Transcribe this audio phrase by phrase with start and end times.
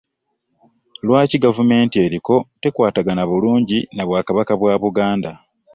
[1.05, 5.31] Lwaki gavumenti eriko tekwatagana bulungi n'obwakabaka bwa Buganda.